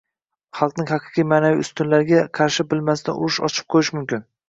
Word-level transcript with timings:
xalqning 0.59 0.87
haqiqiy 0.93 1.27
ma’naviy 1.35 1.63
ustunlariga 1.65 2.25
qarshi 2.41 2.69
bilmasdan 2.75 3.25
urush 3.25 3.43
ochib 3.51 3.73
qo‘yish 3.77 3.97
mumkin. 4.01 4.31